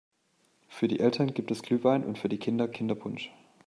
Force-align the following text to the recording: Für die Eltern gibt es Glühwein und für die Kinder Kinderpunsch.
Für 0.67 0.87
die 0.87 0.99
Eltern 0.99 1.31
gibt 1.35 1.51
es 1.51 1.61
Glühwein 1.61 2.03
und 2.03 2.17
für 2.17 2.27
die 2.27 2.39
Kinder 2.39 2.67
Kinderpunsch. 2.67 3.29